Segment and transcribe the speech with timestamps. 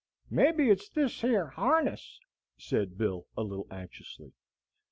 [0.31, 2.19] "Maybe it's this yer harness,"
[2.57, 4.33] said Bill, a little anxiously.